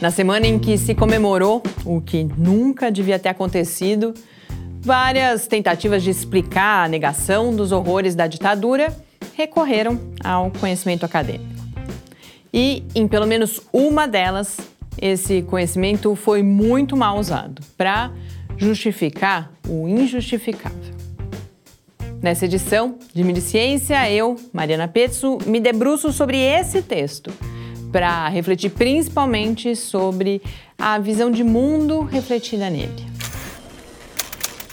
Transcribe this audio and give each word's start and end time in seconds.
Na 0.00 0.10
semana 0.10 0.46
em 0.46 0.58
que 0.58 0.78
se 0.78 0.94
comemorou 0.94 1.62
o 1.84 2.00
que 2.00 2.24
nunca 2.24 2.90
devia 2.90 3.18
ter 3.18 3.28
acontecido, 3.28 4.14
várias 4.80 5.46
tentativas 5.46 6.02
de 6.02 6.08
explicar 6.08 6.86
a 6.86 6.88
negação 6.88 7.54
dos 7.54 7.70
horrores 7.70 8.14
da 8.14 8.26
ditadura 8.26 8.96
recorreram 9.34 10.00
ao 10.24 10.50
conhecimento 10.52 11.04
acadêmico. 11.04 11.50
E, 12.52 12.82
em 12.94 13.06
pelo 13.06 13.26
menos 13.26 13.60
uma 13.70 14.08
delas, 14.08 14.56
esse 15.00 15.42
conhecimento 15.42 16.16
foi 16.16 16.42
muito 16.42 16.96
mal 16.96 17.18
usado 17.18 17.62
para 17.76 18.10
justificar 18.56 19.52
o 19.68 19.86
injustificável. 19.86 20.94
Nessa 22.22 22.46
edição 22.46 22.96
de 23.12 23.22
Mídia 23.22 23.42
Ciência, 23.42 24.10
eu, 24.10 24.36
Mariana 24.50 24.88
Pezzo, 24.88 25.38
me 25.46 25.60
debruço 25.60 26.10
sobre 26.10 26.38
esse 26.38 26.80
texto 26.80 27.30
para 27.90 28.28
refletir 28.28 28.70
principalmente 28.70 29.74
sobre 29.74 30.40
a 30.78 30.98
visão 30.98 31.30
de 31.30 31.44
mundo 31.44 32.02
refletida 32.02 32.70
nele. 32.70 33.06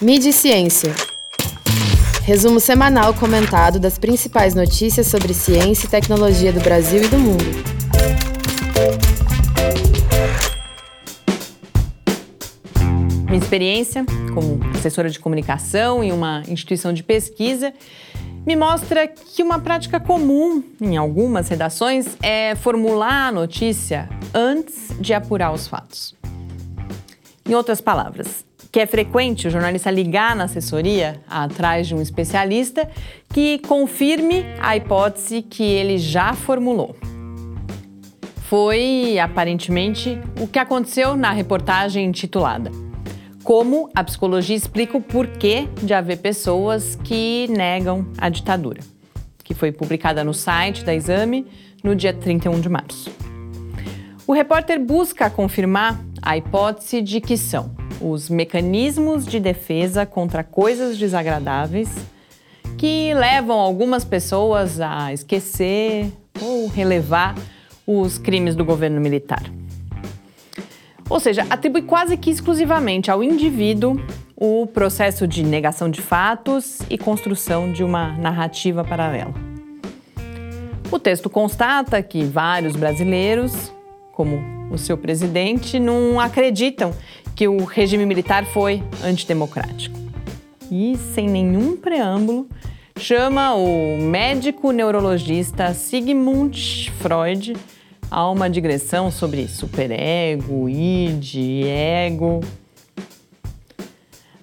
Mídia 0.00 0.32
Ciência. 0.32 0.92
Resumo 2.24 2.60
semanal 2.60 3.12
comentado 3.14 3.78
das 3.80 3.98
principais 3.98 4.54
notícias 4.54 5.08
sobre 5.08 5.34
ciência 5.34 5.86
e 5.86 5.90
tecnologia 5.90 6.52
do 6.52 6.60
Brasil 6.60 7.02
e 7.02 7.08
do 7.08 7.18
mundo. 7.18 7.44
Minha 13.26 13.42
experiência 13.42 14.04
como 14.34 14.60
assessora 14.74 15.08
de 15.08 15.18
comunicação 15.18 16.02
em 16.02 16.12
uma 16.12 16.42
instituição 16.48 16.92
de 16.92 17.02
pesquisa 17.02 17.72
me 18.44 18.56
mostra 18.56 19.06
que 19.06 19.42
uma 19.42 19.60
prática 19.60 20.00
comum 20.00 20.62
em 20.80 20.96
algumas 20.96 21.48
redações 21.48 22.16
é 22.22 22.54
formular 22.56 23.28
a 23.28 23.32
notícia 23.32 24.08
antes 24.34 24.88
de 25.00 25.14
apurar 25.14 25.52
os 25.52 25.68
fatos. 25.68 26.14
Em 27.48 27.54
outras 27.54 27.80
palavras, 27.80 28.44
que 28.70 28.80
é 28.80 28.86
frequente 28.86 29.46
o 29.46 29.50
jornalista 29.50 29.90
ligar 29.90 30.34
na 30.34 30.44
assessoria 30.44 31.20
atrás 31.28 31.86
de 31.86 31.94
um 31.94 32.02
especialista 32.02 32.90
que 33.32 33.58
confirme 33.60 34.44
a 34.60 34.76
hipótese 34.76 35.42
que 35.42 35.62
ele 35.62 35.98
já 35.98 36.34
formulou. 36.34 36.96
Foi 38.48 39.18
aparentemente 39.18 40.20
o 40.40 40.46
que 40.46 40.58
aconteceu 40.58 41.16
na 41.16 41.30
reportagem 41.30 42.06
intitulada 42.06 42.70
Como 43.42 43.90
a 43.92 44.04
psicologia 44.04 44.54
explica 44.54 44.96
o 44.96 45.00
porquê 45.00 45.68
de 45.82 45.92
haver 45.92 46.18
pessoas 46.18 46.94
que 47.02 47.48
negam 47.48 48.06
a 48.16 48.28
ditadura, 48.28 48.80
que 49.42 49.52
foi 49.52 49.72
publicada 49.72 50.22
no 50.22 50.32
site 50.32 50.84
da 50.84 50.94
Exame 50.94 51.46
no 51.82 51.96
dia 51.96 52.12
31 52.12 52.60
de 52.60 52.68
março. 52.68 53.10
O 54.28 54.32
repórter 54.32 54.78
busca 54.78 55.28
confirmar 55.28 56.00
a 56.22 56.36
hipótese 56.36 57.02
de 57.02 57.20
que 57.20 57.36
são 57.36 57.74
os 58.00 58.30
mecanismos 58.30 59.26
de 59.26 59.40
defesa 59.40 60.06
contra 60.06 60.44
coisas 60.44 60.96
desagradáveis 60.96 61.90
que 62.78 63.12
levam 63.12 63.58
algumas 63.58 64.04
pessoas 64.04 64.80
a 64.80 65.12
esquecer 65.12 66.12
ou 66.40 66.68
relevar 66.68 67.34
os 67.84 68.18
crimes 68.18 68.54
do 68.54 68.64
governo 68.64 69.00
militar. 69.00 69.42
Ou 71.12 71.20
seja, 71.20 71.46
atribui 71.50 71.82
quase 71.82 72.16
que 72.16 72.30
exclusivamente 72.30 73.10
ao 73.10 73.22
indivíduo 73.22 74.02
o 74.34 74.66
processo 74.66 75.28
de 75.28 75.42
negação 75.42 75.90
de 75.90 76.00
fatos 76.00 76.78
e 76.88 76.96
construção 76.96 77.70
de 77.70 77.84
uma 77.84 78.16
narrativa 78.16 78.82
paralela. 78.82 79.34
O 80.90 80.98
texto 80.98 81.28
constata 81.28 82.02
que 82.02 82.24
vários 82.24 82.76
brasileiros, 82.76 83.70
como 84.14 84.42
o 84.70 84.78
seu 84.78 84.96
presidente, 84.96 85.78
não 85.78 86.18
acreditam 86.18 86.94
que 87.36 87.46
o 87.46 87.62
regime 87.62 88.06
militar 88.06 88.46
foi 88.46 88.82
antidemocrático. 89.04 89.98
E, 90.70 90.96
sem 91.12 91.28
nenhum 91.28 91.76
preâmbulo, 91.76 92.48
chama 92.96 93.54
o 93.54 93.98
médico 93.98 94.72
neurologista 94.72 95.74
Sigmund 95.74 96.90
Freud 97.02 97.52
a 98.12 98.30
uma 98.30 98.50
digressão 98.50 99.10
sobre 99.10 99.48
superego, 99.48 100.68
id, 100.68 101.34
ego. 101.64 102.40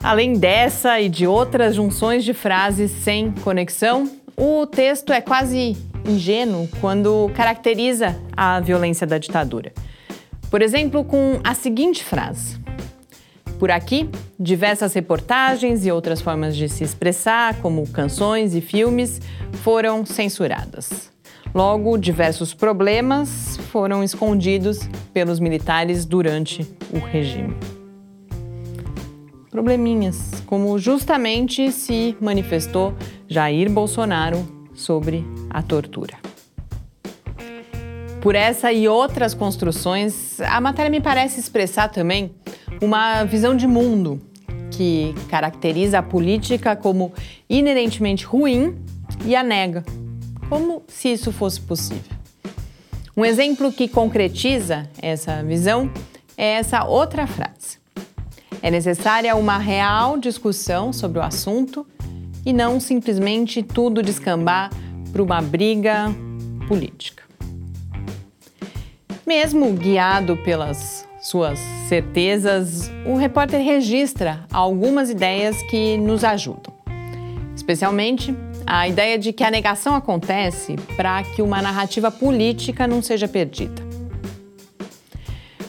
Além 0.00 0.34
dessa 0.34 1.00
e 1.00 1.08
de 1.08 1.26
outras 1.26 1.74
junções 1.74 2.24
de 2.24 2.32
frases 2.32 2.92
sem 2.92 3.32
conexão, 3.32 4.08
o 4.36 4.66
texto 4.66 5.12
é 5.12 5.20
quase 5.20 5.76
ingênuo 6.08 6.68
quando 6.80 7.28
caracteriza 7.34 8.16
a 8.36 8.60
violência 8.60 9.04
da 9.04 9.18
ditadura. 9.18 9.72
Por 10.48 10.62
exemplo, 10.62 11.04
com 11.04 11.40
a 11.42 11.52
seguinte 11.52 12.04
frase: 12.04 12.60
por 13.58 13.72
aqui, 13.72 14.08
diversas 14.38 14.94
reportagens 14.94 15.84
e 15.84 15.90
outras 15.90 16.20
formas 16.20 16.56
de 16.56 16.68
se 16.68 16.84
expressar, 16.84 17.60
como 17.60 17.84
canções 17.88 18.54
e 18.54 18.60
filmes, 18.60 19.20
foram 19.64 20.06
censuradas. 20.06 21.10
Logo, 21.54 21.96
diversos 21.96 22.52
problemas 22.52 23.55
foram 23.76 24.02
escondidos 24.02 24.88
pelos 25.12 25.38
militares 25.38 26.06
durante 26.06 26.66
o 26.94 26.98
regime. 26.98 27.54
Probleminhas, 29.50 30.42
como 30.46 30.78
justamente 30.78 31.70
se 31.70 32.16
manifestou 32.18 32.94
Jair 33.28 33.70
Bolsonaro 33.70 34.70
sobre 34.74 35.22
a 35.50 35.60
tortura. 35.60 36.14
Por 38.22 38.34
essa 38.34 38.72
e 38.72 38.88
outras 38.88 39.34
construções, 39.34 40.40
a 40.40 40.58
matéria 40.58 40.90
me 40.90 41.02
parece 41.02 41.38
expressar 41.38 41.88
também 41.88 42.34
uma 42.80 43.24
visão 43.24 43.54
de 43.54 43.66
mundo 43.66 44.22
que 44.70 45.14
caracteriza 45.28 45.98
a 45.98 46.02
política 46.02 46.74
como 46.74 47.12
inerentemente 47.46 48.24
ruim 48.24 48.74
e 49.26 49.36
a 49.36 49.42
nega, 49.42 49.84
como 50.48 50.82
se 50.88 51.12
isso 51.12 51.30
fosse 51.30 51.60
possível. 51.60 52.15
Um 53.18 53.24
exemplo 53.24 53.72
que 53.72 53.88
concretiza 53.88 54.86
essa 55.00 55.42
visão 55.42 55.90
é 56.36 56.56
essa 56.56 56.84
outra 56.84 57.26
frase. 57.26 57.78
É 58.60 58.70
necessária 58.70 59.34
uma 59.34 59.56
real 59.56 60.18
discussão 60.18 60.92
sobre 60.92 61.18
o 61.18 61.22
assunto 61.22 61.86
e 62.44 62.52
não 62.52 62.78
simplesmente 62.78 63.62
tudo 63.62 64.02
descambar 64.02 64.70
para 65.10 65.22
uma 65.22 65.40
briga 65.40 66.14
política. 66.68 67.22
Mesmo 69.26 69.72
guiado 69.72 70.36
pelas 70.36 71.08
suas 71.22 71.58
certezas, 71.88 72.90
o 73.06 73.16
repórter 73.16 73.62
registra 73.62 74.44
algumas 74.52 75.08
ideias 75.08 75.62
que 75.62 75.96
nos 75.96 76.22
ajudam. 76.22 76.74
Especialmente 77.54 78.34
a 78.66 78.88
ideia 78.88 79.16
de 79.16 79.32
que 79.32 79.44
a 79.44 79.50
negação 79.50 79.94
acontece 79.94 80.76
para 80.96 81.22
que 81.22 81.40
uma 81.40 81.62
narrativa 81.62 82.10
política 82.10 82.86
não 82.86 83.00
seja 83.00 83.28
perdida. 83.28 83.86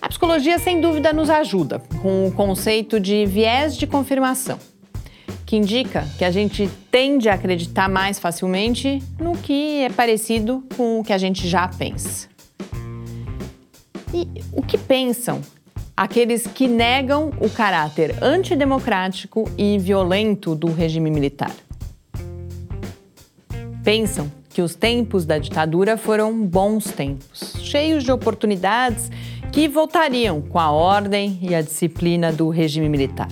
A 0.00 0.08
psicologia, 0.08 0.58
sem 0.58 0.80
dúvida, 0.80 1.12
nos 1.12 1.28
ajuda 1.28 1.82
com 2.00 2.28
o 2.28 2.32
conceito 2.32 3.00
de 3.00 3.26
viés 3.26 3.76
de 3.76 3.86
confirmação, 3.86 4.58
que 5.44 5.56
indica 5.56 6.06
que 6.18 6.24
a 6.24 6.30
gente 6.30 6.70
tende 6.90 7.28
a 7.28 7.34
acreditar 7.34 7.88
mais 7.88 8.18
facilmente 8.18 9.02
no 9.18 9.36
que 9.36 9.80
é 9.82 9.90
parecido 9.90 10.62
com 10.76 11.00
o 11.00 11.04
que 11.04 11.12
a 11.12 11.18
gente 11.18 11.48
já 11.48 11.66
pensa. 11.66 12.28
E 14.12 14.28
o 14.52 14.62
que 14.62 14.78
pensam 14.78 15.40
aqueles 15.96 16.46
que 16.46 16.68
negam 16.68 17.32
o 17.40 17.50
caráter 17.50 18.14
antidemocrático 18.22 19.50
e 19.58 19.78
violento 19.78 20.54
do 20.54 20.70
regime 20.70 21.10
militar? 21.10 21.50
Pensam 23.84 24.32
que 24.48 24.62
os 24.62 24.74
tempos 24.74 25.26
da 25.26 25.36
ditadura 25.36 25.98
foram 25.98 26.42
bons 26.42 26.86
tempos, 26.86 27.54
cheios 27.60 28.02
de 28.02 28.10
oportunidades 28.10 29.10
que 29.52 29.68
voltariam 29.68 30.40
com 30.40 30.58
a 30.58 30.70
ordem 30.70 31.38
e 31.42 31.54
a 31.54 31.60
disciplina 31.60 32.32
do 32.32 32.48
regime 32.48 32.88
militar. 32.88 33.28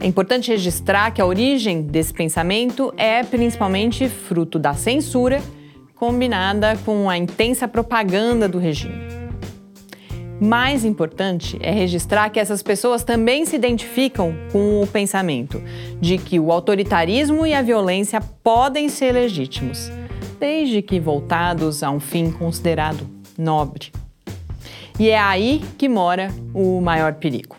É 0.00 0.06
importante 0.06 0.50
registrar 0.50 1.10
que 1.10 1.20
a 1.20 1.26
origem 1.26 1.82
desse 1.82 2.14
pensamento 2.14 2.94
é 2.96 3.22
principalmente 3.22 4.08
fruto 4.08 4.58
da 4.58 4.72
censura 4.72 5.42
combinada 5.94 6.78
com 6.84 7.10
a 7.10 7.18
intensa 7.18 7.68
propaganda 7.68 8.48
do 8.48 8.58
regime. 8.58 9.17
Mais 10.40 10.84
importante 10.84 11.58
é 11.60 11.72
registrar 11.72 12.30
que 12.30 12.38
essas 12.38 12.62
pessoas 12.62 13.02
também 13.02 13.44
se 13.44 13.56
identificam 13.56 14.34
com 14.52 14.80
o 14.80 14.86
pensamento 14.86 15.60
de 16.00 16.16
que 16.16 16.38
o 16.38 16.52
autoritarismo 16.52 17.44
e 17.44 17.52
a 17.52 17.62
violência 17.62 18.20
podem 18.20 18.88
ser 18.88 19.12
legítimos, 19.12 19.90
desde 20.38 20.80
que 20.80 21.00
voltados 21.00 21.82
a 21.82 21.90
um 21.90 21.98
fim 21.98 22.30
considerado 22.30 23.04
nobre. 23.36 23.90
E 24.98 25.10
é 25.10 25.18
aí 25.18 25.60
que 25.76 25.88
mora 25.88 26.32
o 26.54 26.80
maior 26.80 27.14
perigo. 27.14 27.56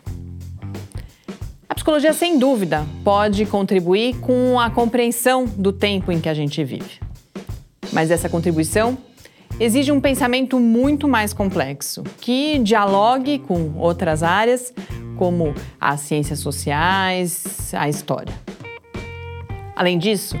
A 1.68 1.74
psicologia, 1.74 2.12
sem 2.14 2.38
dúvida, 2.38 2.84
pode 3.04 3.44
contribuir 3.44 4.18
com 4.20 4.58
a 4.58 4.70
compreensão 4.70 5.44
do 5.44 5.72
tempo 5.72 6.10
em 6.10 6.20
que 6.20 6.28
a 6.28 6.34
gente 6.34 6.64
vive. 6.64 6.98
Mas 7.92 8.10
essa 8.10 8.28
contribuição 8.28 8.96
exige 9.60 9.92
um 9.92 10.00
pensamento 10.00 10.58
muito 10.58 11.06
mais 11.06 11.34
complexo, 11.34 12.02
que 12.20 12.58
dialogue 12.60 13.38
com 13.40 13.74
outras 13.76 14.22
áreas, 14.22 14.72
como 15.16 15.54
as 15.78 16.00
ciências 16.00 16.38
sociais, 16.38 17.74
a 17.74 17.88
história. 17.88 18.32
Além 19.76 19.98
disso, 19.98 20.34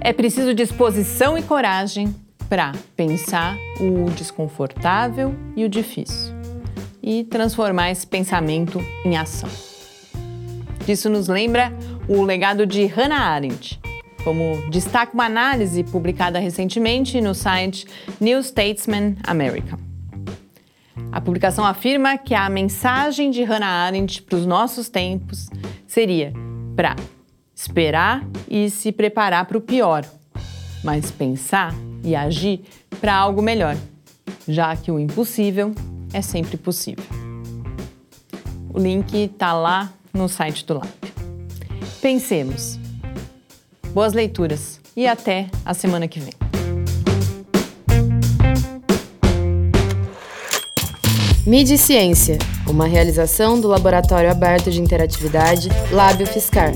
é 0.00 0.12
preciso 0.12 0.52
disposição 0.52 1.38
e 1.38 1.42
coragem 1.42 2.14
para 2.48 2.72
pensar 2.96 3.56
o 3.80 4.10
desconfortável 4.10 5.34
e 5.56 5.64
o 5.64 5.68
difícil 5.68 6.34
e 7.02 7.22
transformar 7.22 7.92
esse 7.92 8.04
pensamento 8.04 8.80
em 9.04 9.16
ação. 9.16 9.48
Isso 10.88 11.08
nos 11.08 11.28
lembra 11.28 11.72
o 12.08 12.22
legado 12.22 12.66
de 12.66 12.84
Hannah 12.86 13.20
Arendt, 13.20 13.80
como 14.26 14.60
destaca 14.68 15.14
uma 15.14 15.26
análise 15.26 15.84
publicada 15.84 16.40
recentemente 16.40 17.20
no 17.20 17.32
site 17.32 17.86
New 18.20 18.42
Statesman 18.42 19.14
America. 19.22 19.78
A 21.12 21.20
publicação 21.20 21.64
afirma 21.64 22.18
que 22.18 22.34
a 22.34 22.48
mensagem 22.50 23.30
de 23.30 23.44
Hannah 23.44 23.86
Arendt 23.86 24.22
para 24.22 24.36
os 24.36 24.44
nossos 24.44 24.88
tempos 24.88 25.48
seria 25.86 26.32
para 26.74 26.96
esperar 27.54 28.26
e 28.50 28.68
se 28.68 28.90
preparar 28.90 29.46
para 29.46 29.58
o 29.58 29.60
pior, 29.60 30.04
mas 30.82 31.12
pensar 31.12 31.72
e 32.02 32.16
agir 32.16 32.62
para 33.00 33.14
algo 33.14 33.40
melhor, 33.40 33.76
já 34.48 34.74
que 34.74 34.90
o 34.90 34.98
impossível 34.98 35.72
é 36.12 36.20
sempre 36.20 36.56
possível. 36.56 37.04
O 38.74 38.80
link 38.80 39.14
está 39.14 39.52
lá 39.52 39.92
no 40.12 40.28
site 40.28 40.66
do 40.66 40.74
Lab. 40.74 40.88
Pensemos. 42.02 42.85
Boas 43.96 44.12
leituras 44.12 44.78
e 44.94 45.06
até 45.06 45.46
a 45.64 45.72
semana 45.72 46.06
que 46.06 46.20
vem. 46.20 46.34
Mídia 51.46 51.78
Ciência, 51.78 52.36
uma 52.68 52.86
realização 52.86 53.58
do 53.58 53.66
Laboratório 53.66 54.30
Aberto 54.30 54.70
de 54.70 54.82
Interatividade 54.82 55.70
Lábio 55.90 56.26
Fiscar. 56.26 56.72